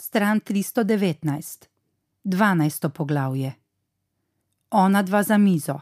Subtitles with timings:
[0.00, 1.66] stran 319,
[2.24, 2.88] 12.
[2.88, 3.54] poglavje.
[4.70, 5.80] Ona dva za mizo.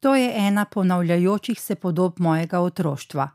[0.00, 3.28] To je ena ponavljajočih se podob mojega otroštva.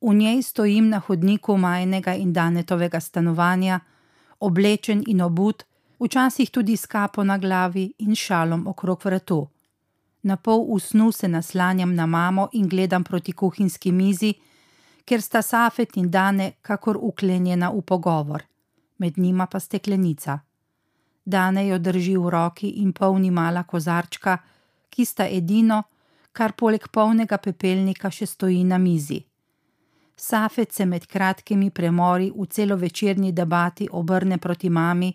[0.00, 3.80] V njej stojim na hodniku majnega in danetovega stanovanja,
[4.40, 5.64] oblečen in obut,
[6.00, 9.48] včasih tudi s kapo na glavi in šalom okrog vratu.
[10.22, 14.34] Na pol usnu se naslanjam na mamo in gledam proti kuhinjski mizi,
[15.04, 18.49] ker sta Safet in Dane kakor uklenjena v pogovor,
[19.00, 20.38] med njima pa steklenica.
[21.24, 24.36] Dane jo drži v roki in polni mala kozarčka,
[24.90, 25.82] ki sta edino,
[26.32, 29.20] kar poleg polnega pepelnika še stoji na mizi.
[30.16, 35.10] Safet se med kratkimi premori v celovečerni debati obrne proti mami,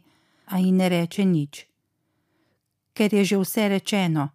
[0.45, 1.65] a ji ne reče nič.
[2.93, 4.29] Ker je že vse rečeno,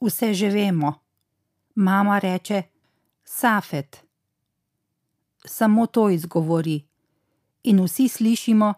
[0.00, 0.94] vse že vemo.
[1.74, 2.62] Mama reče:
[3.24, 4.04] Safet.
[5.44, 6.78] Samo to izgovori.
[7.64, 8.74] In vsi slišimo,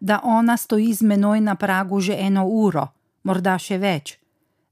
[0.00, 2.86] da ona stoji z menoj na pragu že eno uro,
[3.22, 4.18] morda še več.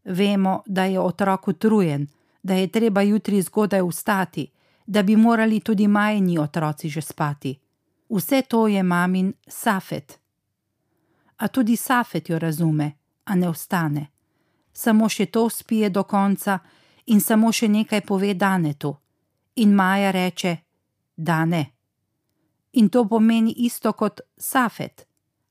[0.04, 2.06] Vemo, da je otrok utrujen,
[2.42, 4.48] da je treba jutri zgodaj vstati
[4.88, 7.58] da bi morali tudi majni otroci že spati.
[8.08, 10.20] Vse to je mamin Safet.
[11.36, 12.92] A tudi Safet jo razume,
[13.24, 14.06] a ne ostane.
[14.72, 16.58] Samo še to spije do konca
[17.06, 18.96] in samo še nekaj pove Danetu.
[19.56, 20.56] In Maja reče:
[21.16, 21.66] Dane.
[22.72, 25.07] In to pomeni isto kot Safet.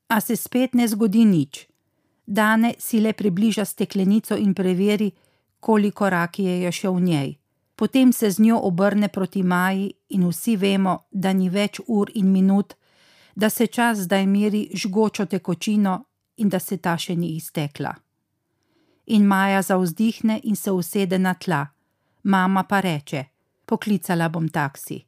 [0.08, 1.66] A se spet ne zgodi nič.
[2.26, 5.12] Dane si le približa steklenico in preveri,
[5.60, 7.38] koliko rakije je še v njej
[7.78, 12.32] potem se z njo obrne proti Maji in vsi vemo, da ni več ur in
[12.32, 12.74] minut,
[13.34, 15.94] da se čas zdaj meri žgočo tekočino
[16.36, 17.92] in da se ta še ni iztekla.
[19.14, 21.66] In Maja zavzdihne in se usede na tla,
[22.22, 23.24] mama pa reče:
[23.64, 24.98] Poklicala bom taksi.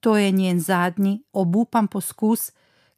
[0.00, 2.50] To je njen zadnji, obupan poskus,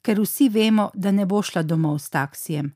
[0.03, 2.73] ker vsi vemo, da ne bo šla domov s taksijem.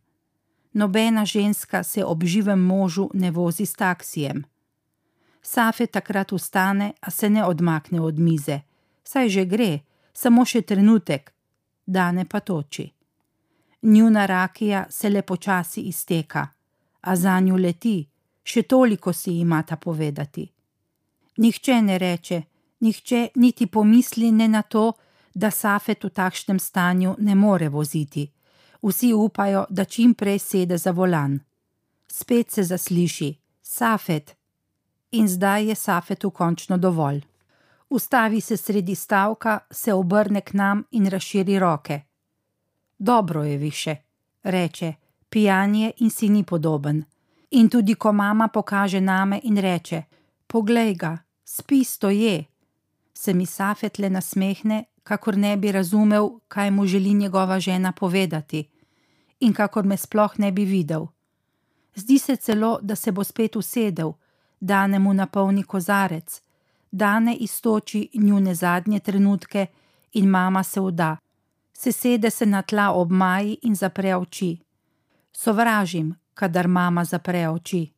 [0.73, 4.43] Nobena ženska se ob živem možu ne vozi s taksijem.
[5.41, 8.59] Safe takrat vstane, a se ne odmakne od mize.
[9.03, 9.79] Saj že gre,
[10.13, 11.33] samo še trenutek,
[11.85, 12.91] dane pa toči.
[13.81, 16.47] Njuna rakija se le počasi izteka,
[17.01, 18.07] a za njo leti,
[18.43, 20.47] še toliko si imata povedati.
[21.37, 22.41] Nihče ne reče,
[22.79, 24.93] nihče niti pomisli ne na to,
[25.37, 28.25] da Safet v takšnem stanju ne more voziti.
[28.81, 31.39] Vsi upajo, da čim prej sede za volan.
[32.07, 34.35] Spet se zasliši: Safet,
[35.11, 37.21] in zdaj je Safetu končno dovolj.
[37.89, 42.01] Ustavi se sredi stavka, se obrne k nam in razširi roke.
[42.99, 43.95] Dobro je više,
[44.43, 44.93] reče,
[45.29, 47.03] pijan je in si ni podoben.
[47.51, 50.03] In tudi ko mama pokaže name in reče:
[50.47, 52.45] Poglej ga, spi stoje,
[53.13, 58.67] se mi Safet le nasmehne, kakor ne bi razumel, kaj mu želi njegova žena povedati,
[59.39, 61.07] in kakor me sploh ne bi videl.
[61.95, 64.11] Zdi se celo, da se bo spet usedel
[64.59, 66.41] dane mu napolni kozarec,
[66.91, 69.65] dane istoči njune zadnje trenutke
[70.13, 71.17] in mama se vda,
[71.73, 74.57] se sede se na tla ob maji in zapre oči.
[75.31, 77.93] Sovražim, kadar mama zapre oči.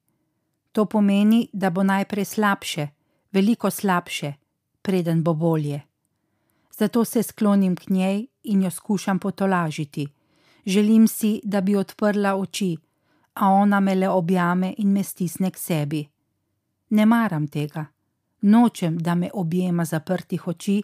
[0.72, 2.88] To pomeni, da bo najprej slabše,
[3.32, 4.34] veliko slabše,
[4.82, 5.89] preden bo bolje.
[6.80, 10.08] Zato se sklonim k njej in jo skušam potolažiti.
[10.66, 12.78] Želim si, da bi odprla oči,
[13.34, 16.08] a ona me le objame in me stisne k sebi.
[16.90, 17.86] Ne maram tega.
[18.42, 20.82] Nočem, da me objema zaprtih oči,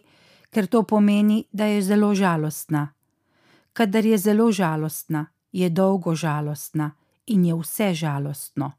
[0.50, 2.88] ker to pomeni, da je zelo žalostna.
[3.72, 6.90] Kadar je zelo žalostna, je dolgo žalostna
[7.26, 8.72] in je vse žalostno.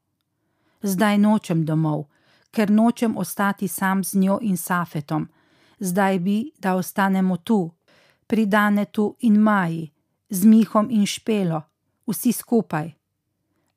[0.81, 2.05] Zdaj nočem domov,
[2.51, 5.27] ker nočem ostati sam z njo in Safetom.
[5.79, 7.71] Zdaj bi, da ostanemo tu,
[8.27, 9.91] pri Danetu in Maji,
[10.29, 11.61] z Mihom in Špelo,
[12.07, 12.91] vsi skupaj.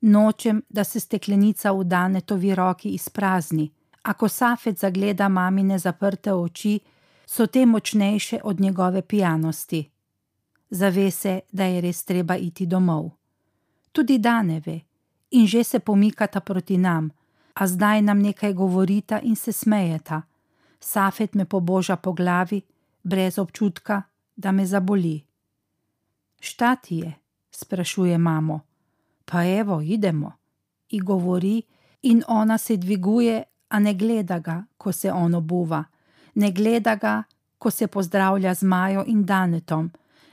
[0.01, 6.79] Nočem, da se steklenica v Danetovi roki izprazni, a ko Safet zagleda mamine zaprte oči,
[7.25, 9.89] so te močnejše od njegove pijanosti.
[10.69, 13.09] Zave se, da je res treba iti domov.
[13.91, 14.79] Tudi Daneve
[15.31, 17.09] in že se pomikata proti nam,
[17.53, 20.21] a zdaj nam nekaj govorita in se smejeta.
[20.83, 22.61] Safet me poboža po glavi,
[23.03, 24.01] brez občutka,
[24.35, 25.21] da me zaboli.
[26.39, 27.13] Šta ti je?
[27.51, 28.61] sprašuje mamo
[29.31, 30.31] pa evo, idemo.
[30.89, 31.61] I govori,
[32.01, 35.83] in ona se dviguje, a ne gleda ga, ko se on obuva,
[36.35, 37.23] ne gleda ga,
[37.57, 39.91] ko se pozdravlja z Majo in Danetom,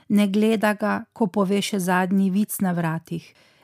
[0.09, 3.23] ne gleda ga, ko pove še zadnji vic na vratih,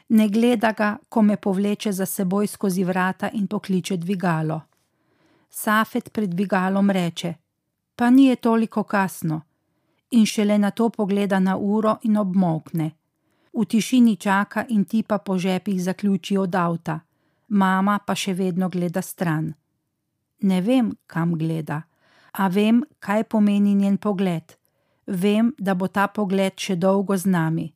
[0.10, 4.62] ne gleda ga, ko me povleče za seboj skozi vrata in pokliče dvigalo.
[5.56, 7.34] Safet pred dvigalom reče:
[7.96, 9.42] Pa ni je toliko kasno.
[10.12, 12.92] in šele na to pogleda na uro in obmokne.
[13.54, 17.00] V tišini čaka in tipa po žepih zaključi od avta,
[17.48, 19.54] mama pa še vedno gleda stran.
[20.42, 21.82] Ne vem, kam gleda,
[22.32, 24.56] a vem, kaj pomeni njen pogled.
[25.08, 27.68] Vem, da bo ta pogled še dolgo z nami.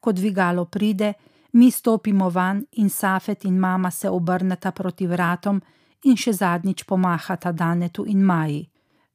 [0.00, 1.12] Ko dvigalo pride,
[1.52, 5.60] mi stopimo van in Safet in mama se obrneta proti vratom
[6.04, 8.68] in še zadnjič pomahata Danetu in Maji.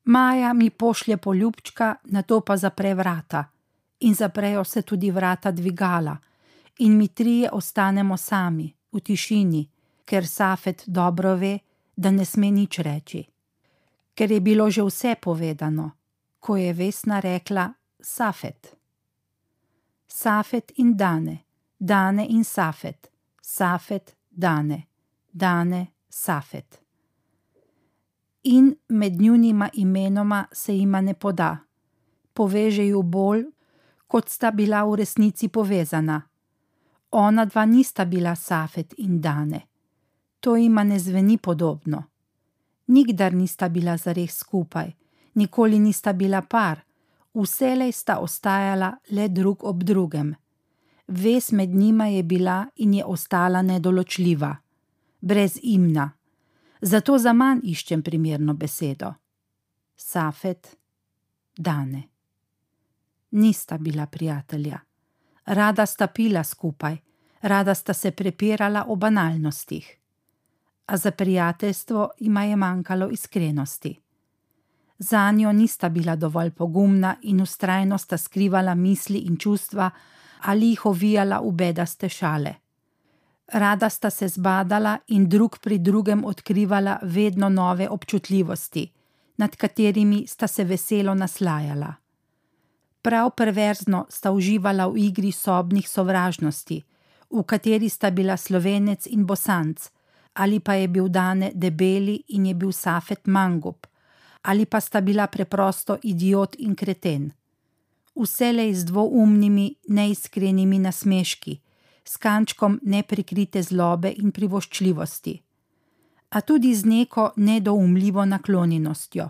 [0.04, 3.46] Maja mi pošlje poljubčka, na to pa zapre vrata
[4.00, 6.18] in zaprejo se tudi vrata dvigala,
[6.78, 9.70] in mi trije ostanemo sami, v tišini,
[10.06, 11.60] ker Safet dobro ve,
[11.96, 13.26] da ne sme nič reči.
[14.14, 15.92] Ker je bilo že vse povedano,
[16.40, 18.78] ko je Vesna rekla Safet.
[20.08, 21.44] Safet in Dane,
[21.80, 23.12] Dane in Safet,
[23.42, 24.88] Safet, Dane,
[25.32, 26.88] Dane, Safet
[28.48, 31.58] in med njunima imenoma se jima ne poda.
[32.34, 33.44] Poveže ju bolj,
[34.08, 36.22] kot sta bila v resnici povezana.
[37.12, 39.62] Ona dva nista bila Safet in Dane.
[40.40, 42.04] To jima ne zveni podobno.
[42.88, 44.92] Nikdar nista bila zares skupaj,
[45.34, 46.80] nikoli nista bila par,
[47.34, 50.36] vselej sta ostajala le drug ob drugem.
[51.08, 54.56] Ves med njima je bila in je ostala nedoločljiva,
[55.20, 56.12] brez imna
[56.82, 59.14] zato za manj iščem primerno besedo.
[59.96, 60.78] Safet,
[61.58, 62.04] Dane.
[63.32, 64.80] Nista bila prijatelja,
[65.46, 66.98] rada sta pila skupaj,
[67.42, 69.98] rada sta se prepirala o banalnostih.
[70.86, 74.00] A za prijateljstvo ima je manjkalo iskrenosti.
[75.00, 79.90] Za njo nista bila dovolj pogumna in ustrajno sta skrivala misli in čustva
[80.42, 82.54] ali jih ovijala v bedaste šale.
[83.48, 88.92] Rada sta se zbadala in drug pri drugem odkrivala vedno nove občutljivosti,
[89.38, 91.94] nad katerimi sta se veselo naslajala.
[93.02, 96.84] Prav perverzno sta uživala v igri sobnih sovražnosti,
[97.30, 99.90] v kateri sta bila slovenec in bosanc,
[100.34, 103.88] ali pa je bil dane debeli in je bil safet mangup,
[104.42, 107.32] ali pa sta bila preprosto idiot in kreten.
[108.16, 111.62] Vselej z dvoumnimi, neiskrenimi nasmeški
[112.08, 115.36] s kančkom neprikrite zlobe in privoščljivosti,
[116.30, 119.30] a tudi z neko nedoumljivo naklonjenostjo,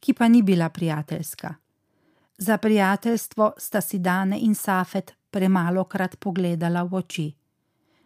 [0.00, 1.54] ki pa ni bila prijateljska.
[2.38, 7.28] Za prijateljstvo sta si Dane in Safet premalo krat pogledala v oči.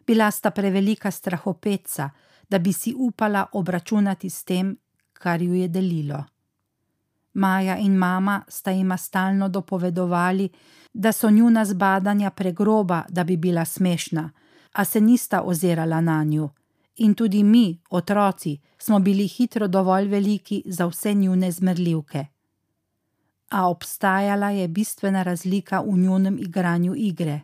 [0.06, 2.11] Bila sta prevelika strahopeca,
[2.49, 4.77] da bi si upala obračunati s tem,
[5.12, 6.25] kar ju je delilo.
[7.35, 10.49] Maja in mama sta jima stalno dopovedovali,
[10.93, 14.31] da so njuna zbadanja pregroba, da bi bila smešna,
[14.73, 16.49] a se nista ozirala na nju.
[16.97, 22.27] In tudi mi, otroci, smo bili hitro dovolj veliki za vse njune zmrljivke.
[23.51, 27.41] A obstajala je bistvena razlika v njunem igranju igre.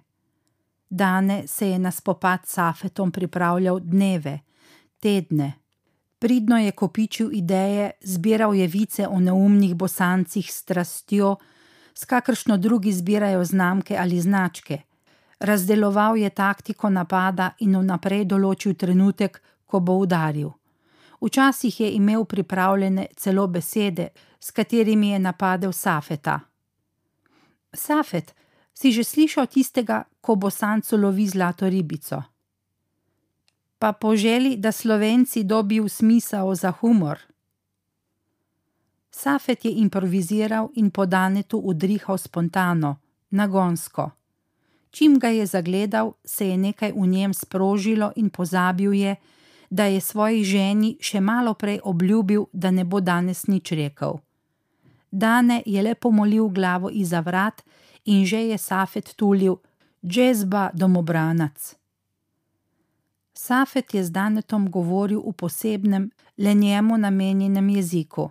[0.91, 4.39] Dane se je na spopad s Safetom pripravljal dneve,
[5.01, 5.60] tedne.
[6.21, 11.37] Pridno je kopičil ideje, zbiral je vice o neumnih bosancih s strastjo,
[11.95, 14.79] s kakršno drugi zbirajo znamke ali značke.
[15.39, 20.51] Razdeloval je taktiko napada in vnaprej določil trenutek, ko bo udaril.
[21.21, 24.09] Včasih je imel pripravljene celo besede,
[24.41, 26.41] s katerimi je napadel Safeta.
[27.73, 28.35] Safet,
[28.75, 32.23] si že slišal tistega, ko bo Sanco lovi zlato ribico?
[33.81, 37.19] Pa poželi, da Slovenci dobijo smisel za humor.
[39.11, 42.97] Safet je improviziral in po Danetu udrihal spontano,
[43.31, 44.11] nagonsko.
[44.91, 49.17] Čim ga je zagledal, se je nekaj v njem sprožilo in pozabil je,
[49.71, 54.21] da je svoji ženi še malo prej obljubil, da ne bo danes nič rekel.
[55.11, 57.65] Dane je le pomolil glavo iza vrat
[58.05, 59.57] in že je Safet tulil:
[60.07, 61.80] Džezba, domobranac.
[63.41, 68.31] Safet je z Danetom govoril v posebnem, le njemu namenjenem jeziku.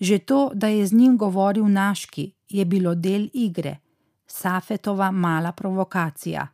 [0.00, 3.78] Že to, da je z njim govoril naški, je bilo del igre,
[4.26, 6.48] Safetova mala provokacija.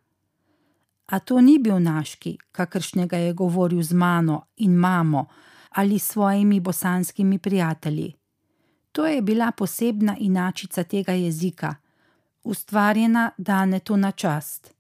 [1.06, 5.26] A to ni bil naški, kakršnega je govoril z mano in mamo
[5.70, 8.14] ali s svojimi bosanskimi prijatelji.
[8.92, 11.75] To je bila posebna inačica tega jezika,
[12.42, 14.75] ustvarjena danetu na čast.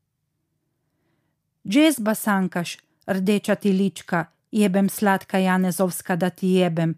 [1.68, 2.78] Džez basankaš,
[3.12, 6.94] rdeča ti lička, jebem sladka Janezovska, da ti jebem,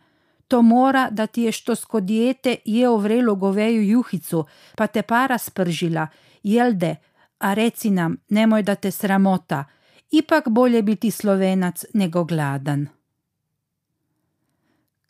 [0.48, 4.44] to mora, da ti je što skodjete je ovrelo goveju juhicu,
[4.76, 6.06] pa te para spržila,
[6.42, 6.96] jelde,
[7.38, 9.64] a reci nam, nemoj da te sramota,
[10.10, 12.86] ipak bolje biti slovenac nego gladan.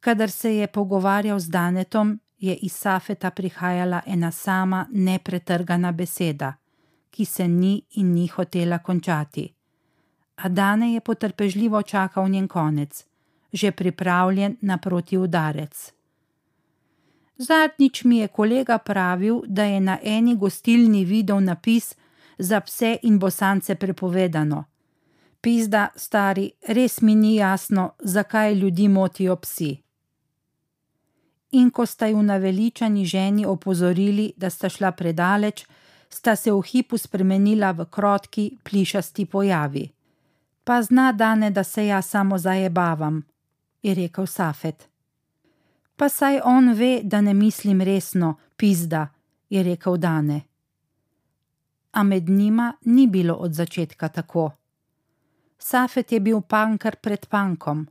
[0.01, 6.55] Kadar se je pogovarjal z Danetom, je iz Safeta prihajala ena sama nepretrgana beseda,
[7.11, 9.55] ki se ni in ni hotela končati.
[10.37, 13.05] A Dane je potrpežljivo čakal njen konec,
[13.53, 15.93] že pripravljen na protiudarec.
[17.37, 21.95] Zadnjič mi je kolega pravil, da je na eni gostilni videl napis
[22.39, 24.65] za pse in bosance prepovedano.
[25.41, 29.83] Pizda, stari, res mi ni jasno, zakaj ljudi motijo psi.
[31.53, 35.67] In ko sta ju naveličani ženi opozorili, da sta šla predaleč,
[36.09, 39.91] sta se v hipu spremenila v krotki, plišasti pojavi.
[40.65, 43.23] Pa zna dane, da se jaz samo zajebavam,
[43.83, 44.89] je rekel Safet.
[45.97, 49.09] Pa saj on ve, da ne mislim resno, pizda,
[49.51, 50.41] je rekel Dane.
[51.93, 54.51] A med njima ni bilo od začetka tako.
[55.59, 57.89] Safet je bil pankar pred pankom,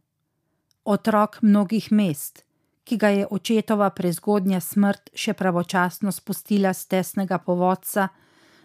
[0.85, 2.43] otrok mnogih mest,
[2.83, 8.07] ki ga je očetova prezgodnja smrt še pravočasno spustila z tesnega povodca,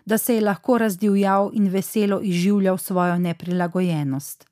[0.07, 4.47] da se je lahko razdivjal in veselo izživljal svojo neprilagojenost.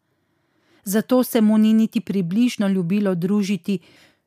[0.85, 3.79] Zato se mu ni niti približno ljubilo družiti,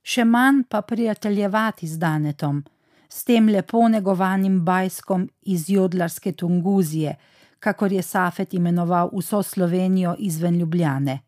[0.03, 2.63] še manj pa prijateljevati z Danetom,
[3.10, 7.15] s tem lepo negovanim bajskom iz jodlarske Tunguzije,
[7.60, 11.19] kakor je Safet imenoval vso Slovenijo izven Ljubljane.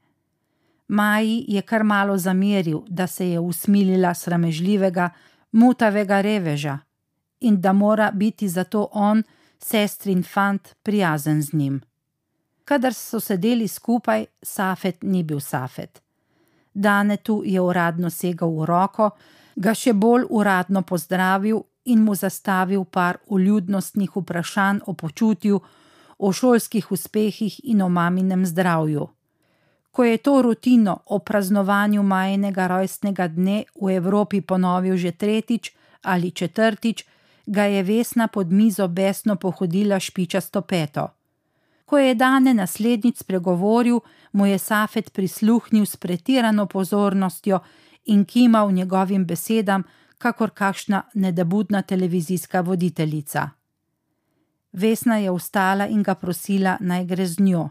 [0.88, 5.10] Maji je kar malo zameril, da se je usmilila sramežljivega,
[5.52, 6.80] mutavega reveža
[7.40, 9.24] in da mora biti zato on,
[9.64, 11.82] sestrin fant, prijazen z njim.
[12.66, 16.02] Kadar so sedeli skupaj, Safet ni bil Safet.
[16.74, 19.10] Danetu je uradno segal v roko,
[19.56, 25.62] ga še bolj uradno pozdravil in mu zastavil par uljudnostnih vprašanj o počutju,
[26.20, 29.08] o šolskih uspehih in o maminem zdravju.
[29.92, 35.72] Ko je to rutino o praznovanju majnega rojstnega dne v Evropi ponovil že tretjič
[36.04, 37.06] ali četrtič,
[37.50, 41.08] ga je Vesna pod mizo besno pohodila špičasto peto.
[41.86, 44.00] Ko je dane naslednjič spregovoril,
[44.32, 47.60] mu je Safet prisluhnil s pretirano pozornostjo
[48.06, 49.84] in kimal njegovim besedam,
[50.18, 53.50] kakor kakšna nedebudna televizijska voditeljica.
[54.72, 57.70] Vesna je vstala in ga prosila, naj gre z njo.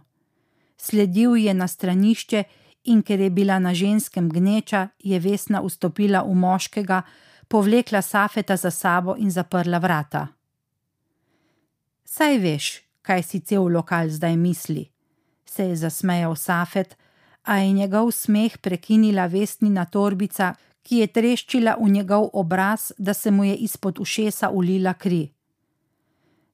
[0.76, 2.42] Sledil je na stranišče
[2.84, 7.02] in ker je bila na ženskem gneča, je Vesna vstopila v moškega,
[7.48, 10.26] povlekla Safeta za sabo in zaprla vrata.
[12.04, 12.66] Saj veš,
[13.02, 14.88] kaj si cel lokal zdaj misli,
[15.44, 16.96] se je zasmejal Safet,
[17.42, 23.30] a je njegov smeh prekinila Vesnina torbica, ki je treščila v njegov obraz, da se
[23.30, 25.28] mu je izpod ušesa ulila kri.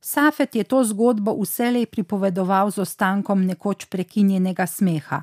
[0.00, 5.22] Safet je to zgodbo vselej pripovedoval z ostankom nekoč prekinjenega smeha.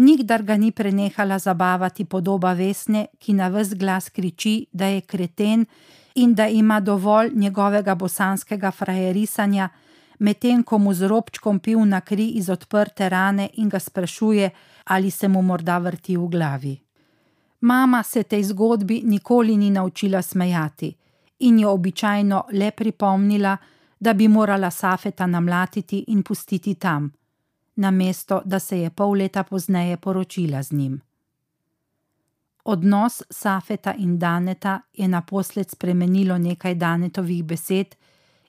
[0.00, 5.66] Nikdar ga ni prenehala zabavati podoba Vesne, ki na vse glas kriči, da je kreten
[6.14, 9.68] in da ima dovolj njegovega bosanskega frajerisanja,
[10.18, 14.50] medtem ko mu z robčkom piv na kri iz odprte rane in ga sprašuje,
[14.84, 16.78] ali se mu morda vrti v glavi.
[17.60, 20.94] Mama se tej zgodbi nikoli ni naučila smejati
[21.38, 23.56] in jo običajno le pripomnila,
[24.00, 27.12] da bi morala Safeta namlatiti in pustiti tam,
[27.76, 31.00] namesto da se je pol leta pozneje poročila z njim.
[32.64, 37.96] Odnos Safeta in Daneta je naposled spremenilo nekaj Danetovih besed,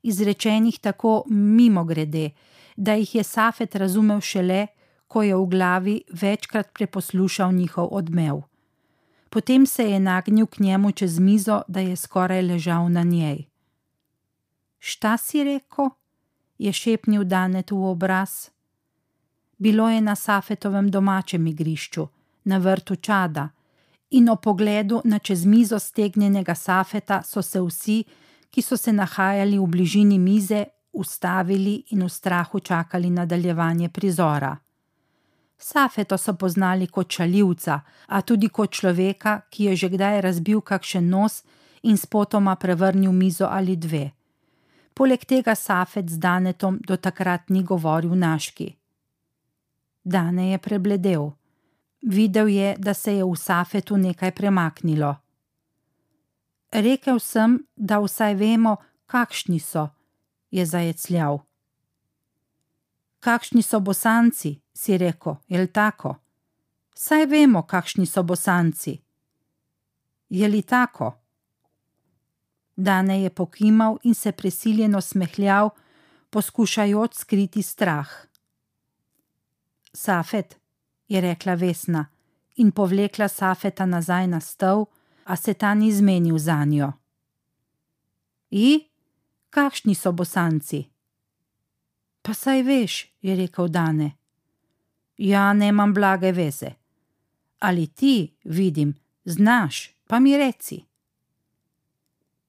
[0.04, 2.30] izrečenih tako mimo grede,
[2.76, 4.68] da jih je Safet razumel šele,
[5.08, 8.42] ko je v glavi večkrat preposlušal njihov odmev.
[9.30, 13.46] Potem se je nagnil k njemu čez mizo, da je skoraj ležal na njej.
[14.80, 15.90] Šta si rekel?
[16.58, 18.50] je šepnil Danet v obraz.
[19.62, 22.08] Bilo je na Safetovem domačem igrišču,
[22.44, 23.50] na vrtu čada,
[24.10, 28.04] in o pogledu na čez mizo stegnjenega Safeta so se vsi,
[28.50, 30.64] ki so se nahajali v bližini mize,
[30.94, 34.58] ustavili in v strahu čakali nadaljevanje prizora.
[35.58, 41.10] Safeto so poznali kot čaljivca, a tudi kot človeka, ki je že kdaj razbil kakšen
[41.10, 41.44] nos
[41.84, 44.10] in spotoma prevrnil mizo ali dve.
[44.94, 48.81] Poleg tega Safet z Danetom do takrat ni govoril naški.
[50.04, 51.32] Dane je prebledel.
[52.02, 55.16] Videl je, da se je v Safetu nekaj premaknilo.
[56.72, 59.90] Rekel sem, da vsaj vemo, kakšni so,
[60.52, 61.40] je zajecljal.
[63.20, 66.16] Kakšni so bosanci, si rekel, je tako?
[66.96, 68.98] Saj vemo, kakšni so bosanci.
[70.30, 71.14] Je li tako?
[72.76, 75.70] Dane je pokimal in se prisiljeno smehljal,
[76.30, 78.31] poskušajoč skriti strah.
[79.94, 80.60] Safet,
[81.08, 82.06] je rekla Vesna
[82.56, 84.86] in povlekla Safeta nazaj na stol,
[85.24, 86.92] a se ta ni zmenil za njo.
[88.50, 88.90] I,
[89.50, 90.84] kakšni so bosanci?
[92.22, 94.12] Pa saj veš, je rekel Dane.
[95.18, 96.72] Ja, nemam blage veze.
[97.60, 98.96] Ali ti, vidim,
[99.26, 100.86] znaš, pa mi reci.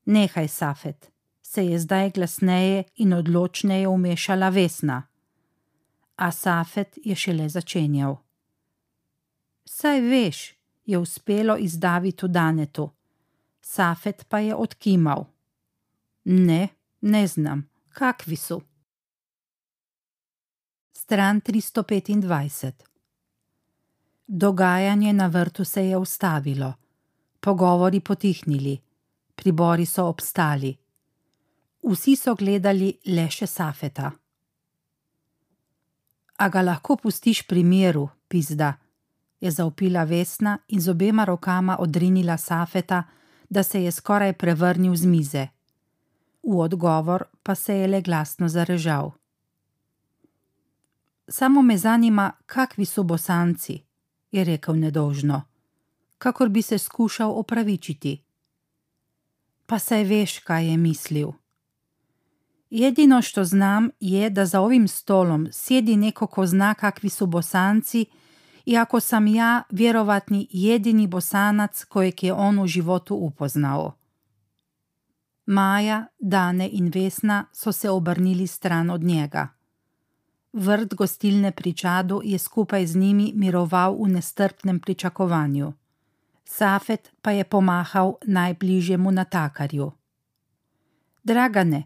[0.04, 5.02] Nehaj, Safet, se je zdaj glasneje in odločneje umešala Vesna.
[6.16, 8.16] A Safet je šele začenjal.
[9.64, 10.54] Saj veš,
[10.84, 12.90] je uspelo izdaviti v Danetu.
[13.60, 15.24] Safet pa je odkimal.
[16.24, 16.68] Ne,
[17.00, 18.60] ne znam, kakvi so.
[20.92, 22.72] Stran 325.
[24.26, 26.74] Dogajanje na vrtu se je ustavilo,
[27.40, 28.78] pogovori potihnili,
[29.34, 30.76] pribori so obstali.
[31.82, 34.21] Vsi so gledali le še Safeta.
[36.36, 38.74] A ga lahko pustiš pri miru, pizda,
[39.40, 43.02] je zaupila Vesna in z obema rokama odrinila Safeta,
[43.50, 45.46] da se je skoraj prevrnil z mize.
[46.42, 49.10] V odgovor pa se je le glasno zarežal.
[51.28, 53.82] Samo me zanima, kakvi so bosanci,
[54.32, 55.42] je rekel nedožno,
[56.18, 58.22] kakor bi se skušal opravičiti.
[59.66, 61.41] Pa saj veš, kaj je mislil.
[62.80, 68.06] Edino, što znam, je, da za ovim stolom sjedi neko ko zna kakvi su bosanci
[68.64, 73.92] i ako sam ja vjerovatni jedini bosanac kojeg je on u životu upoznao.
[75.46, 79.48] Maja, Dane in Vesna so se obrnili stran od njega.
[80.52, 85.72] Vrt gostilne pri Čadu je skupaj z njimi miroval v nestrpnem pričakovanju.
[86.44, 89.92] Safet pa je pomahal najbližjemu natakarju.
[91.24, 91.84] Dragane,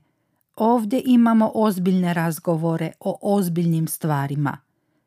[0.56, 4.58] ovdje imamo ozbiljne razgovore o ozbiljnim stvarima.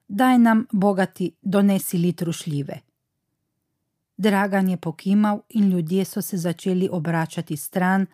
[0.08, 2.79] Daj nam, bogati, donesi litru šljive.
[4.18, 8.06] Dragan je pokimal in ljudje so se začeli obračati stran,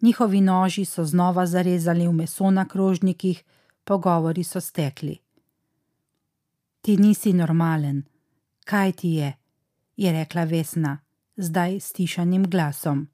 [0.00, 3.44] njihovi noži so znova zarezali v meso na krožnikih,
[3.84, 5.18] pogovori so stekli.
[6.80, 8.02] Ti nisi normalen,
[8.64, 9.32] kaj ti je?
[9.96, 10.98] je rekla Vesna,
[11.36, 13.08] zdaj stišanim glasom.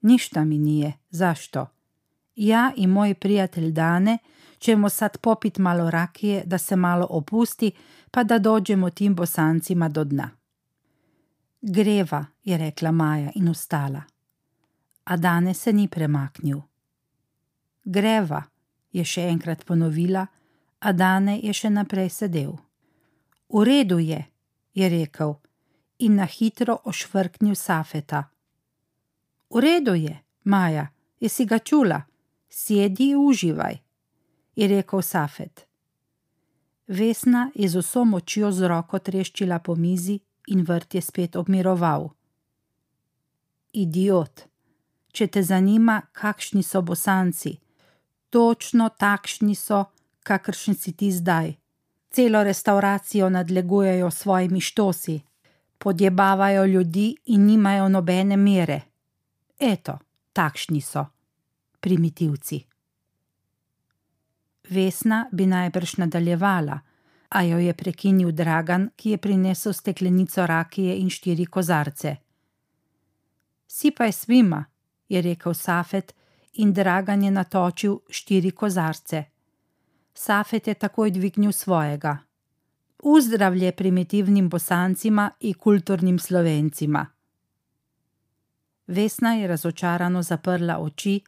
[0.00, 1.66] Ništa mi nije, zašto?
[2.34, 4.18] Ja i moj prijatelj Dane
[4.58, 7.72] ćemo sad popit malo rakije da se malo opusti,
[8.10, 10.30] pa da dođemo tim bosancima do dna.
[11.62, 14.02] Greva, je rekla Maja in ustala.
[15.04, 16.60] A Dane se ni premaknil.
[17.84, 18.42] Greva,
[18.92, 20.26] je še enkrat ponovila,
[20.80, 22.52] a Dane je še naprej sedel.
[23.48, 24.24] V redu je,
[24.74, 25.34] je rekel
[25.98, 28.22] in na hitro ošvrknil Safeta.
[29.50, 30.14] V redu je,
[30.44, 30.86] Maja,
[31.20, 32.00] jesi ga čula,
[32.50, 33.78] sedi in uživaj,
[34.56, 35.66] je rekel Safet.
[36.86, 40.18] Vesna je z vso močjo z roko treščila po mizi
[40.50, 42.08] in vrt je spet obmiroval.
[43.72, 44.42] Idiot,
[45.14, 47.54] če te zanima, kakšni so bosanci,
[48.30, 49.84] točno takšni so,
[50.26, 51.54] kakršni si ti zdaj.
[52.10, 55.20] Celo restauracijo nadlegujejo svojimi štosi,
[55.78, 58.80] podjebavajo ljudi in nimajo nobene mere.
[59.60, 59.98] Eto,
[60.32, 61.06] takšni so,
[61.80, 62.64] primitivci.
[64.70, 66.80] Vesna bi najbrž nadaljevala,
[67.28, 72.16] a jo je prekinil Dragan, ki je prinesel steklenico rakije in štiri kozarce.
[73.66, 74.64] Sipaj svima,
[75.08, 76.14] je rekel Safet,
[76.52, 79.24] in Dragan je natočil štiri kozarce.
[80.14, 82.18] Safet je takoj dvignil svojega.
[83.02, 87.06] Uzdravlje primitivnim bosancima in kulturnim slovencima.
[88.86, 91.20] Vesna je razočarano zaprla oči,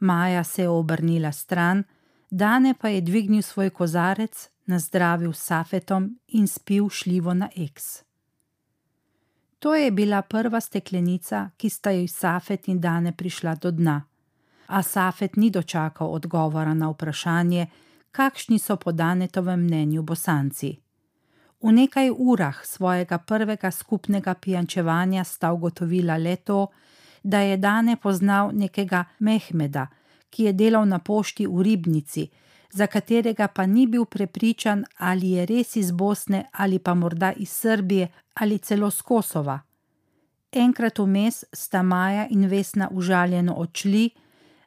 [0.00, 1.84] Maja se je obrnila stran,
[2.30, 8.08] Dane pa je dvignil svoj kozarec, nazdravil safetom in spil šljivo na eks.
[9.58, 14.02] To je bila prva steklenica, ki sta jo Safet in Dane prišla do dna.
[14.66, 17.66] A Safet ni dočakal odgovora na vprašanje,
[18.10, 20.78] kakšni so po Danetovem mnenju bosanci.
[21.62, 26.66] V nekaj urah svojega prvega skupnega pijančevanja sta ugotovila le to,
[27.28, 29.86] da je Dane poznal nekega Mehmeda,
[30.30, 32.28] ki je delal na pošti v Ribnici,
[32.72, 37.50] za katerega pa ni bil prepričan, ali je res iz Bosne ali pa morda iz
[37.50, 39.58] Srbije ali celo z Kosova.
[40.52, 44.10] Enkrat vmes sta Maja in Vesna užaljeno odšli,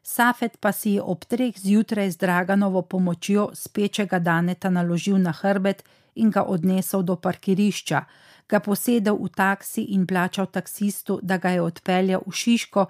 [0.04, 5.84] Safet pa si je ob treh zjutraj z Draganovo pomočjo spečega Daneta naložil na hrbet
[6.16, 8.06] in ga odnesel do parkirišča,
[8.50, 12.86] ga posedel v taksi in plačal taksistu, da ga je odpeljal v Šiško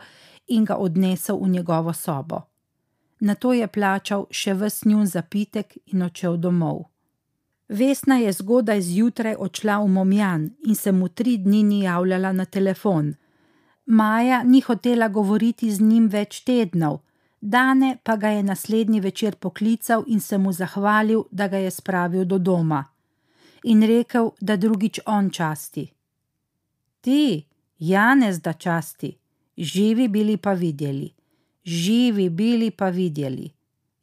[0.47, 2.51] in ga odnesel v njegovo sobo
[3.21, 6.87] na to je plačal še ves njun zapitek in odšel domov.
[7.69, 12.45] Vesna je zgodaj zjutraj odšla v Momjan in se mu tri dni ni javljala na
[12.45, 13.13] telefon.
[13.85, 16.99] Maja ni hotela govoriti z njim več tednov,
[17.41, 22.25] Dane pa ga je naslednji večer poklical in se mu zahvalil, da ga je spravil
[22.25, 22.83] do doma.
[23.63, 25.85] In rekel, da drugič on časti.
[27.01, 27.45] Ti,
[27.79, 29.17] Janez, da časti,
[29.57, 31.11] živi bili pa videli,
[31.63, 33.51] živi bili pa videli,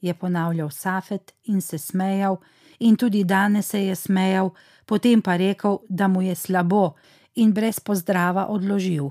[0.00, 2.36] je ponavljal Safet in se smejal,
[2.78, 4.50] in tudi danes se je smejal,
[4.86, 6.94] potem pa rekel, da mu je slabo
[7.34, 9.10] in brez pozdrava odložil.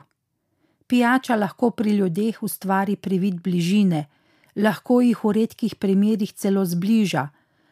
[0.88, 4.06] Pijača lahko pri ljudeh ustvari privid bližine,
[4.56, 7.28] lahko jih v redkih primerjih celo zbliža,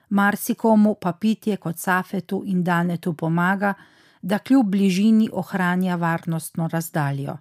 [0.10, 3.74] marsikomu pa pitje kot Safetu in Danetu pomaga,
[4.22, 7.38] da kljub bližini ohranja varnostno razdaljo.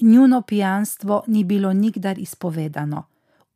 [0.00, 3.04] Njuno pijanstvo ni bilo nikdar izpovedano,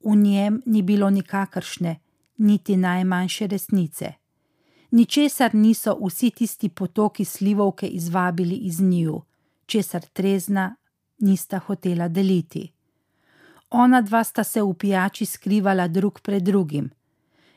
[0.05, 2.01] v njem ni bilo nikakršne,
[2.37, 4.12] niti najmanjše resnice.
[4.90, 9.23] Ničesar niso vsi tisti potoki slivovke izvabili iz njiju,
[9.66, 10.77] česar trezna
[11.18, 12.73] nista hotela deliti.
[13.70, 16.90] Ona dva sta se v pijači skrivala drug pred drugim.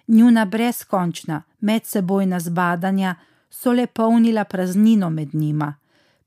[0.07, 3.15] Njuna brezkončna, medsebojna zbadanja
[3.49, 5.75] so le polnila praznino med njima,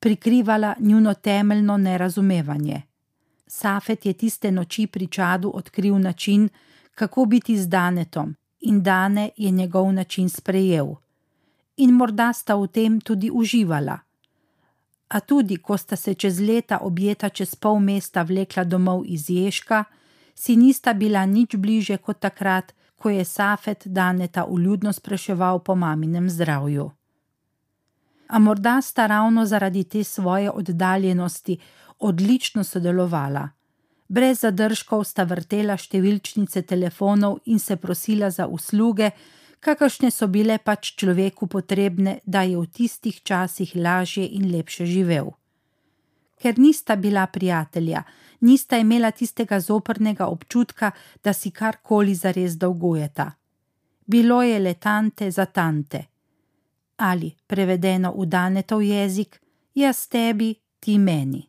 [0.01, 2.83] prikrivala njuno temeljno nerazumevanje.
[3.47, 6.49] Safet je tiste noči pri čadu odkril način,
[6.95, 10.87] kako biti z Danetom, in Dane je njegov način sprejel.
[11.77, 13.99] In morda sta v tem tudi uživala.
[15.09, 19.85] A tudi, ko sta se čez leta objeta čez pol mesta vlekla domov iz Ježka,
[20.35, 22.75] si nista bila nič bliže kot takrat,
[23.07, 26.90] ko je Safet Daneta uljudno spraševal po maminem zdravju.
[28.29, 31.59] A morda sta ravno zaradi te svoje oddaljenosti
[31.99, 33.49] odlično sodelovala.
[34.09, 39.12] Brez zadržkov sta vrtela številčnice telefonov in se prosila za usluge,
[39.61, 45.31] kakršne so bile pač človeku potrebne, da je v tistih časih lažje in lepše živel.
[46.37, 48.03] Ker nista bila prijatelja,
[48.40, 50.90] nista imela tistega zoprnega občutka,
[51.25, 53.31] da si karkoli zares dolgujeta.
[54.07, 56.05] Bilo je le tante za tante.
[56.96, 59.40] Ali, prevedeno v danetov jezik,
[59.75, 61.49] jaz tebi, ti meni.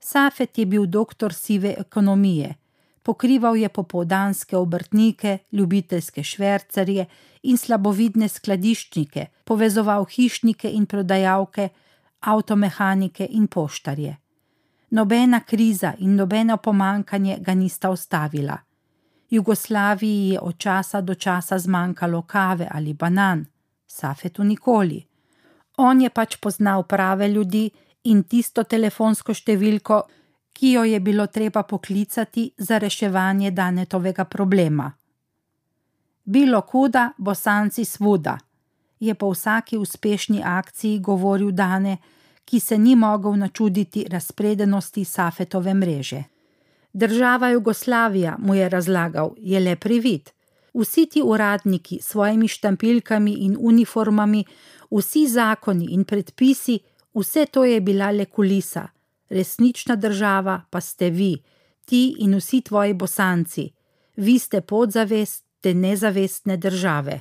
[0.00, 2.54] Safet je bil doktor sive ekonomije,
[3.02, 7.06] pokrival je popoldanske obrtnike, ljubiteljske švercarje
[7.42, 11.68] in slabovidne skladiščnike, povezoval hišnike in prodajalke,
[12.20, 14.16] avtomehanike in poštarje.
[14.90, 18.58] Nobena kriza in nobeno pomankanje ga nista ustavila.
[19.30, 23.46] Jugoslaviji je od časa do časa zmanjkalo kave ali banan,
[23.86, 25.06] Safetu nikoli.
[25.76, 27.70] On je pač poznal prave ljudi
[28.04, 30.02] in tisto telefonsko številko,
[30.52, 34.90] ki jo je bilo treba poklicati za reševanje danetovega problema.
[36.24, 38.38] Bilo kuda, bosanci svuda,
[39.00, 41.96] je po vsaki uspešni akciji govoril Dane,
[42.44, 46.22] ki se ni mogel načuditi razpredenosti Safetove mreže.
[46.92, 50.30] Država Jugoslavija, mu je razlagal, je le privid.
[50.74, 54.44] Vsi ti uradniki s svojimi štampilkami in uniformami,
[54.90, 56.78] vsi zakoni in predpisi,
[57.14, 58.88] vse to je bila le kulisa
[59.30, 61.42] resnična država pa ste vi,
[61.84, 63.70] ti in vsi tvoji bosanci,
[64.16, 67.20] vi ste podzavest te nezavestne države.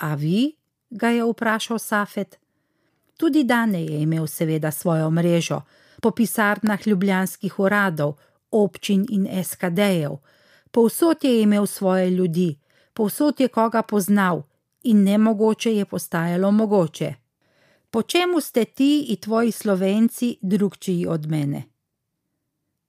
[0.00, 0.60] A vi?
[0.90, 2.38] ga je vprašal Safet.
[3.16, 5.60] Tudi Dane je imel seveda svojo mrežo,
[6.02, 8.14] po pisarnah ljubljanskih uradov,
[8.50, 10.16] občin in SKD-jev,
[10.70, 12.58] povsod je imel svoje ljudi,
[12.94, 14.42] povsod je koga poznal
[14.82, 17.14] in nemogoče je postajalo mogoče.
[17.90, 21.62] Po čemu ste ti in tvoji slovenci drugčiji od mene?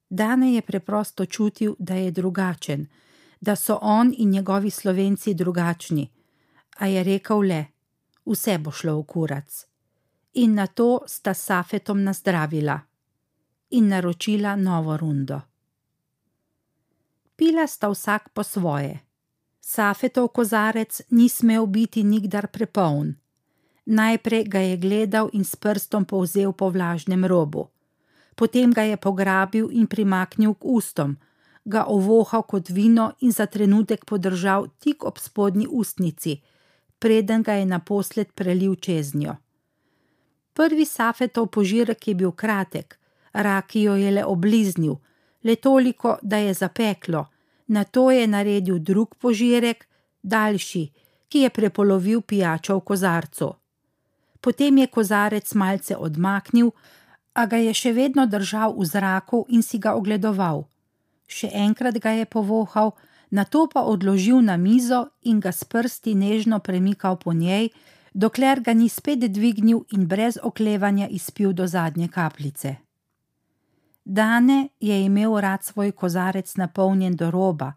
[0.10, 2.88] Dane je preprosto čutil, da je drugačen,
[3.41, 6.10] da so on in njegovi slovenci drugačni,
[6.81, 7.61] a je rekel le:
[8.25, 9.65] Vse bo šlo v kurac.
[10.33, 12.79] In na to sta Safetom nazdravila
[13.71, 15.41] in naročila novo rundo.
[17.35, 18.99] Pila sta vsak po svoje.
[19.61, 23.15] Safetov kozarec ni smel biti nikdar prepoln.
[23.85, 27.69] Najprej ga je gledal in s prstom povzel po vlažnem robu,
[28.35, 31.17] potem ga je pograbil in primaknil k ustom,
[31.65, 36.41] ga ovohal kot vino in za trenutek podržal tik ob spodnji ustnici,
[37.01, 39.35] preden ga je naposled prelil čez njo.
[40.53, 42.99] Prvi safetov požirek je bil kratek,
[43.33, 44.95] rakijo je le obliznil,
[45.43, 47.25] le toliko, da je zapeklo,
[47.67, 49.87] na to je naredil drug požirek,
[50.21, 50.85] daljši,
[51.29, 53.55] ki je prepolovil pijačo v kozarcu
[54.41, 56.73] potem je kozarec malce odmaknil,
[57.33, 60.65] a ga je še vedno držal v zraku in si ga ogledoval.
[61.31, 62.91] Še enkrat ga je povohal,
[63.31, 67.69] na to pa odložil na mizo in ga s prsti nežno premikal po njej,
[68.13, 72.75] dokler ga ni spet dvignil in brez oklevanja izpil do zadnje kapljice.
[74.05, 77.73] Dane je imel rad svoj kozarec napolnjen do roba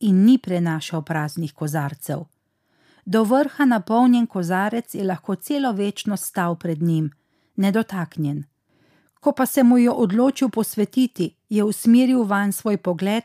[0.00, 2.24] in ni prenašal praznih kozarcev.
[3.04, 7.10] Do vrha napolnjen kozarec je lahko celo večno stal pred njim,
[7.56, 8.44] nedotaknjen.
[9.20, 13.24] Ko pa se mu je odločil posvetiti, je usmeril van svoj pogled,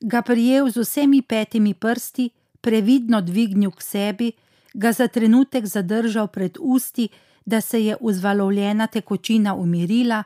[0.00, 4.32] ga prijel z vsemi petimi prsti, previdno dvignil k sebi,
[4.74, 7.08] ga za trenutek zadržal pred usti,
[7.44, 10.24] da se je vzvalovljena tekočina umirila,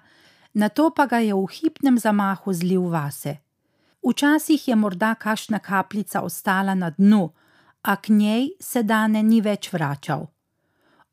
[0.55, 3.37] nato pa ga je v hipnem zamahu zlil vase.
[4.05, 7.31] Včasih je morda kašna kapljica ostala na dnu,
[7.83, 10.27] a k njej se dane ni več vračal.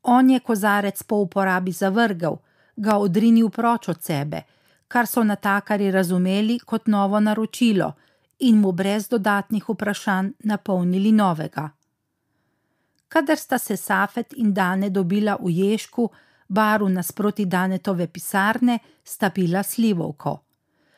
[0.02, 2.36] On je kozarec po uporabi zavrgel,
[2.76, 4.42] ga odrinil proč od sebe,
[4.88, 7.92] kar so natakari razumeli kot novo naročilo,
[8.42, 11.70] in mu brez dodatnih vprašanj napolnili novega.
[13.08, 16.08] Kadar sta se Safet in Dane dobila v Ješku,
[16.48, 20.38] baru nasproti Danetove pisarne, sta pila slivovko.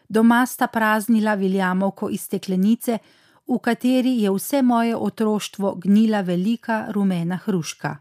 [0.08, 2.98] Doma sta praznila Viljamovko iz steklenice,
[3.46, 7.96] v kateri je vse moje otroštvo gnila velika rumena hruška.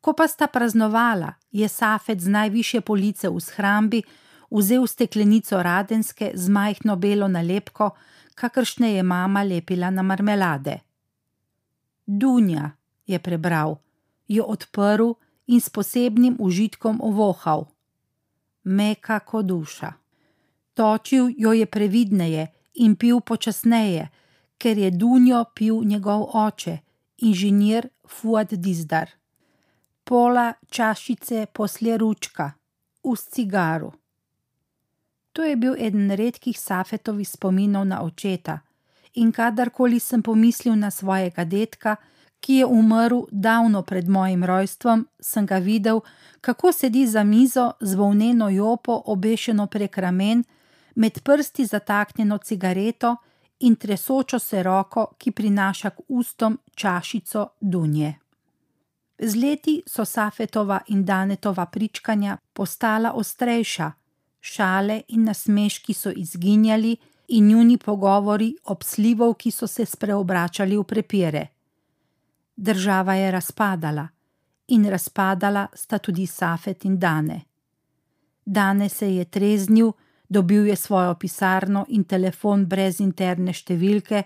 [0.00, 4.02] Ko pa sta praznovala, je Safet z najviše police v shrambi
[4.50, 7.90] vzel steklenico radenske z majhno belo nalepko,
[8.40, 10.78] kakršne je mama lepila na marmelade.
[12.06, 12.70] Dunja,
[13.06, 13.76] je prebral,
[14.28, 15.12] jo odprl
[15.46, 17.66] in s posebnim užitkom ovohal.
[18.64, 19.92] Meka kot duša.
[20.74, 24.08] Točil jo je previdneje in pil počasneje,
[24.58, 26.78] ker je Dunjo pil njegov oče,
[27.18, 29.10] inženir Fuad Dizdar.
[30.04, 32.52] Pola čašice posle ručka,
[33.04, 33.99] v cigaru.
[35.32, 38.58] To je bil eden redkih Safetovih spominov na očeta,
[39.14, 41.96] in kadarkoli sem pomislil na svojega detka,
[42.40, 46.00] ki je umrl davno pred mojim rojstvom, sem ga videl,
[46.40, 50.44] kako sedi za mizo z volneno jopo obešeno prek ramen,
[50.94, 53.16] med prsti zataknjeno cigareto
[53.60, 58.14] in tresočo se roko, ki prinaša k ustom čašico dunje.
[59.18, 63.92] Z leti so Safetova in Danetova pričkanja postala ostrejša,
[64.40, 66.96] šale in nasmeški so izginjali,
[67.30, 71.46] in njuni pogovori ob slivovki so se spreobračali v prepire.
[72.56, 74.08] Država je razpadala
[74.68, 77.40] in razpadala sta tudi Safet in Dane.
[78.44, 79.92] Dane se je treznil,
[80.28, 84.22] dobil je svojo pisarno in telefon brez interne številke,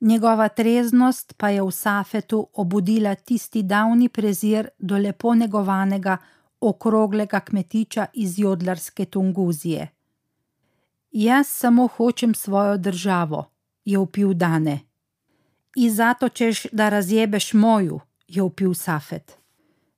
[0.00, 6.18] njegova treznost pa je v Safetu obudila tisti davni prezir do lepo negovanega,
[6.60, 9.88] okroglega kmetiča iz Jodlarske Tunguzije.
[11.10, 13.44] Jaz samo hočem svojo državo,
[13.84, 14.80] je upil Dane.
[15.76, 19.38] In zato češ, da razjebeš moju, je upil Safet.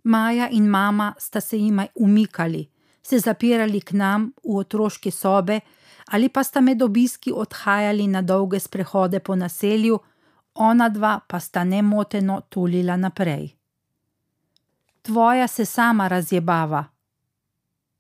[0.05, 2.69] Maja in mama sta se jima umikali,
[3.03, 5.61] se zapirali k nam v otroške sobe,
[6.07, 9.99] ali pa sta med obiski odhajali na dolge sprehode po naselju,
[10.55, 13.60] ona dva pa sta nemoteno tulila naprej.
[15.11, 16.85] Tvoja se sama razjebava.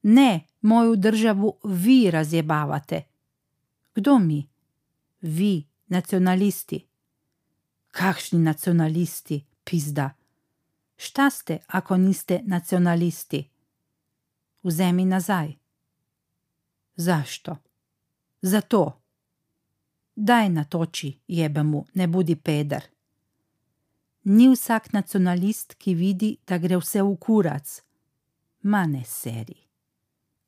[0.03, 3.03] Ne, mojo državo vi razjebavate.
[3.95, 4.49] Kdo mi?
[5.21, 6.87] Vi, nacionalisti.
[7.91, 10.11] Kakšni nacionalisti, pizda.
[10.97, 13.51] Šta ste, ako niste nacionalisti?
[14.63, 15.55] Vzemi nazaj.
[16.97, 17.57] Zašto?
[18.43, 19.01] Zato.
[20.17, 22.85] Daj natoči, jebemu, ne bodi peder.
[24.23, 27.83] Ni vsak nacionalist, ki vidi, da gre vse v kurac.
[28.63, 29.57] Ma ne seri.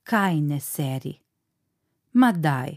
[0.05, 1.15] Kaj ne seri?
[2.13, 2.77] Ma daj.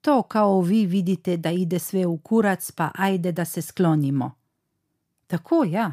[0.00, 4.30] To, kao vi vidite, da ide sve v kurac, pa ajde, da se sklonimo.
[5.26, 5.92] Tako, ja.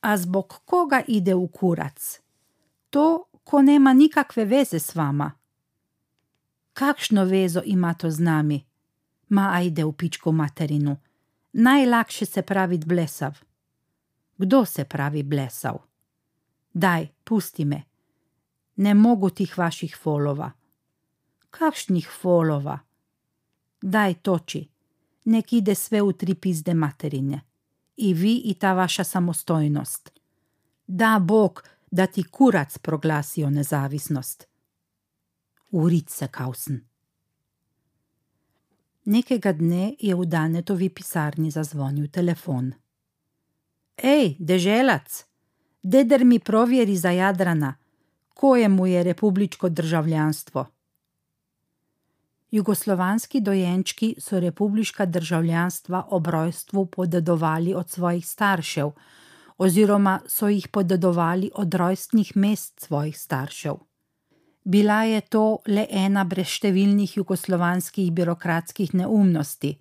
[0.00, 2.20] A zbog koga ide v kurac?
[2.90, 5.32] To, ko nema nikakve veze s vama.
[6.72, 8.64] Kakšno vezo ima to z nami?
[9.28, 10.96] Ma ajde v pičko materinu.
[11.56, 13.38] Najlakše se pravi blesav.
[14.36, 15.76] Kdo se pravi blesav?
[16.72, 17.82] Daj, pusti me.
[18.76, 20.50] Ne mogu tih vaših folova.
[21.50, 22.78] Kakšnih folova?
[23.82, 24.68] Daj toči,
[25.24, 27.40] nek ide sve v tri pizde materine.
[27.96, 30.10] I vi i ta vaša samostojnost.
[30.86, 34.48] Da Bog, da ti kurac proglasijo nezavisnost.
[35.70, 36.93] Urit se, Kausen.
[39.04, 42.72] Nekega dne je v Danetovi pisarni zazvonil telefon.
[44.00, 45.26] Ej, deželac,
[45.82, 47.74] deder mi provjeri za Jadrana,
[48.34, 50.66] kojemu je republičko državljanstvo.
[52.50, 58.90] Jugoslovanski dojenčki so republiška državljanstva ob rojstvu podedovali od svojih staršev,
[59.58, 63.74] oziroma so jih podedovali od rojstnih mest svojih staršev.
[64.64, 69.74] Bila je to le ena brez številnih jugoslovanskih birokratskih neumnosti,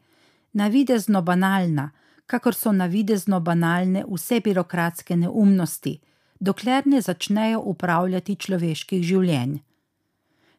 [0.59, 1.91] navidezno banalna,
[2.27, 6.01] kakor so navidezno banalne vse birokratske neumnosti,
[6.39, 9.61] dokler ne začnejo upravljati človeških življenj.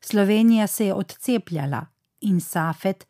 [0.01, 1.85] Slovenija se je odcepljala
[2.21, 3.07] in Safet,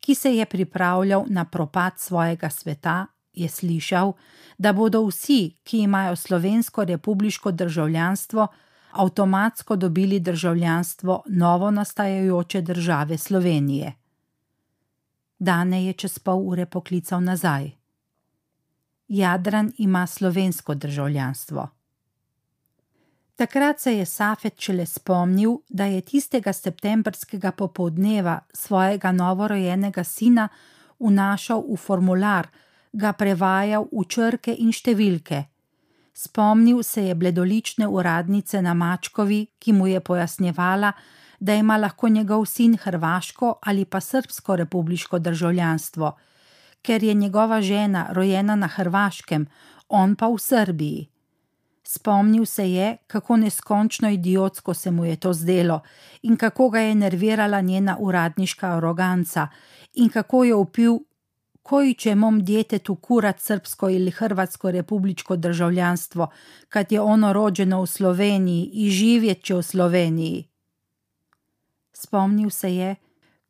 [0.00, 4.12] ki se je pripravljal na propad svojega sveta, je slišal,
[4.58, 8.46] da bodo vsi, ki imajo slovensko republiško državljanstvo,
[8.98, 13.92] avtomatsko dobili državljanstvo novo nastajajoče države Slovenije.
[15.38, 17.70] Dane je čez pol ure poklical nazaj.
[19.08, 21.68] Jadran ima slovensko državljanstvo.
[23.36, 30.48] Takrat se je Safet šele spomnil, da je tistega septembrskega popoldneva svojega novorojenega sina
[30.98, 32.48] vnašal v formular,
[32.92, 35.44] ga prevajal v črke in številke.
[36.18, 40.92] Spomnil se je bledolične uradnice na Mačkovi, ki mu je pojasnjevala,
[41.40, 46.16] da ima lahko njegov sin hrvaško ali pa srpsko republiško državljanstvo,
[46.82, 49.46] ker je njegova žena rojena na Hrvaškem,
[49.88, 51.06] on pa v Srbiji.
[51.82, 55.80] Spomnil se je, kako neskončno idiotsko se mu je to zdelo
[56.22, 59.48] in kako ga je nervirala njena uradniška aroganca
[59.94, 60.98] in kako je upil,
[61.68, 66.28] koji će mom djetetu kurat srpsko ili hrvatsko republičko državljanstvo,
[66.68, 70.48] kad je ono rođeno u Sloveniji i živjet će u Sloveniji.
[71.92, 72.94] Spomnil se je,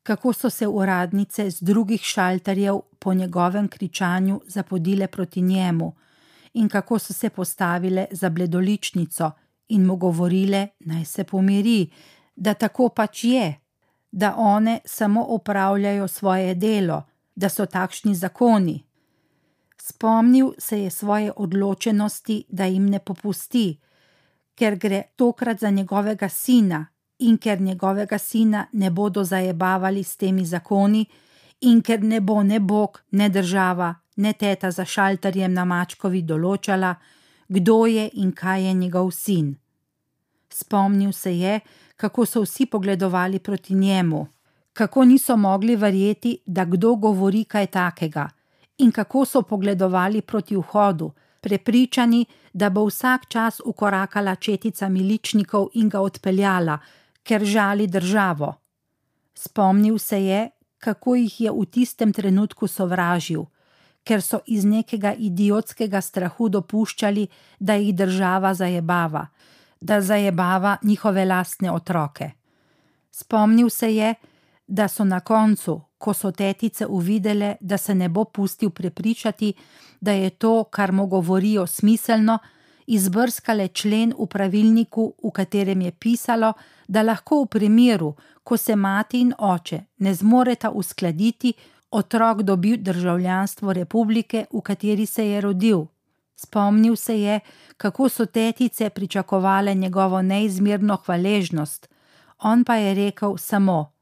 [0.03, 5.93] kako so se uradnice z drugih šalterjev po njegovem kričanju zapodile proti njemu
[6.55, 9.31] in kako so se postavile za bledoličnico
[9.69, 11.91] in mu govorile, naj se pomiri,
[12.37, 13.61] da tako pač je,
[14.11, 17.03] da one samo opravljajo svoje delo,
[17.39, 18.83] da so takšni zakoni.
[19.79, 23.79] Spomnil se je svoje odločenosti, da jim ne popusti,
[24.55, 26.87] ker gre tokrat za njegovega sina
[27.19, 31.07] in ker njegovega sina ne bodo zajebavali s temi zakoni,
[31.61, 36.95] in ker ne bo ne Bog, ne država, ne teta za šalterjem na Mačkovi določala,
[37.49, 39.55] kdo je in kaj je njegov sin.
[40.51, 41.61] Spomnil se je,
[41.97, 44.27] kako so vsi pogledovali proti njemu,
[44.79, 48.29] kako niso mogli verjeti, da kdo govori kaj takega,
[48.79, 51.11] in kako so pogledovali proti vhodu,
[51.41, 56.79] prepričani, da bo vsak čas ukorakala četica miličnikov in ga odpeljala,
[57.23, 58.55] ker žali državo.
[59.35, 63.45] Spomnil se je, kako jih je v tistem trenutku sovražil
[64.09, 67.27] ker so iz nekega idiotskega strahu dopuščali,
[67.61, 69.27] da jih država zajebava,
[69.81, 72.31] da zajebava njihove lastne otroke.
[73.11, 74.15] Spomnil se je,
[74.69, 79.53] da so na koncu, ko so tetice uvidele, da se ne bo pustil prepričati,
[80.01, 82.39] da je to, kar mu govorijo, smiselno,
[82.87, 86.53] izbrskale člen v pravilniku, v katerem je pisalo,
[86.89, 91.53] da lahko v primeru, ko se mati in oče ne zmoreta uskladiti,
[91.91, 95.87] otrok dobil državljanstvo republike, v kateri se je rodil.
[96.37, 97.41] Spomnil se je,
[97.77, 101.89] kako so tetice pričakovale njegovo neizmerno hvaležnost,
[102.39, 103.93] on pa je rekel samo: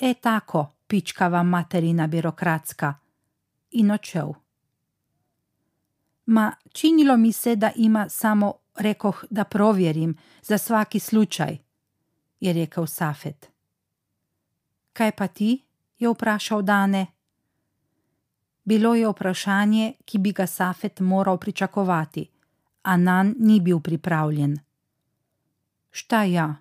[0.00, 2.94] E tako, pičkava materina birokratska.
[3.70, 4.32] In odšel.
[6.26, 11.58] Ma, činilo mi se, da ima samo, rekoh, da proverim, za vsaki slučaj,
[12.40, 13.50] je rekel Safet.
[14.92, 15.62] Kaj pa ti?
[15.98, 17.06] je vprašal Dane.
[18.64, 22.30] Bilo je vprašanje, ki bi ga Safet moral pričakovati,
[22.82, 24.58] a nan ni bil pripravljen.
[25.90, 26.54] Šta ja?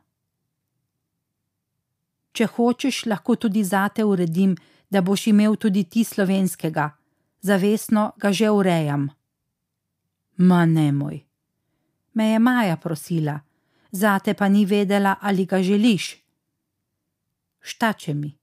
[2.36, 4.56] Če hočeš, lahko tudi zate uredim,
[4.92, 6.90] da boš imel tudi ti slovenskega,
[7.42, 9.08] zavestno ga že urejam.
[10.38, 11.22] Ma ne moj.
[12.14, 13.40] Me je Maja prosila,
[13.92, 16.16] zate pa ni vedela, ali ga želiš.
[17.62, 18.36] Štače mi.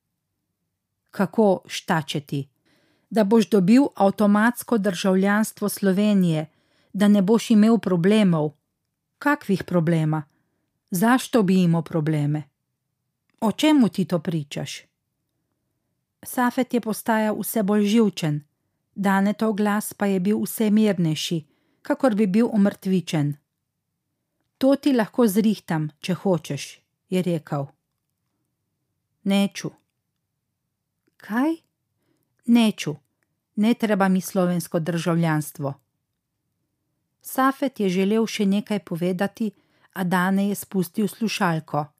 [1.10, 2.52] Kako štačeti?
[3.12, 6.46] da boš dobil avtomatsko državljanstvo Slovenije,
[6.92, 8.50] da ne boš imel problemov.
[9.18, 10.22] Kakvih problema?
[10.90, 12.42] Zašto bi imel probleme?
[13.42, 14.82] O čemu ti to pričaš?
[16.22, 18.40] Safet je postajal vse bolj živčen,
[18.94, 21.38] danetov glas pa je bil vse mirnejši,
[21.82, 23.32] kakor bi bil umrtvičen.
[24.58, 26.66] To ti lahko zrihtam, če hočeš,
[27.10, 27.66] je rekel.
[29.24, 29.70] Neču.
[31.16, 31.56] Kaj?
[32.46, 32.94] Neču,
[33.56, 35.74] ne treba mi slovensko državljanstvo.
[37.22, 39.50] Safet je želel še nekaj povedati,
[39.92, 41.91] a Dane je spustil slušalko.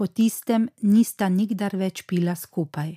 [0.00, 2.94] Po tistem nista nikdar več pila skupaj.